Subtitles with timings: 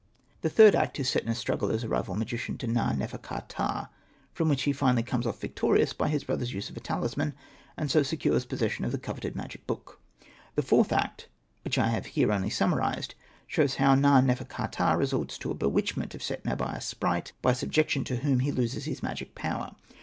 [0.41, 3.89] The third act is Setna's struggle as a rival magician to Na.nefer.ka.ptah,
[4.33, 7.35] from which he finally comes off victorious by his brother's use of a talisman,
[7.77, 9.99] and so secures possession of the coveted magic book.
[10.55, 11.27] The fourth act—
[11.63, 13.13] which I have here only sum marised—
[13.47, 18.15] shows how Na.nefer.ka.ptah resorts to a bewitchment of Setna by a sprite, by subjection to
[18.15, 19.75] whom he loses his magic power.